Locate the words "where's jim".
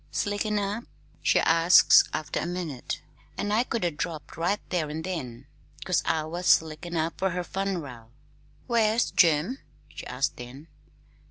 8.65-9.59